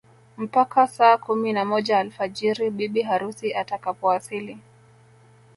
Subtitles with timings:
[0.37, 4.57] Mpaka saa kumi na moja alfajiri bibi harusi atakapowasili